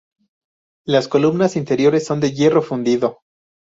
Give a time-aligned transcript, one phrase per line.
[0.83, 3.19] Las columnas interiores son de hierro fundido.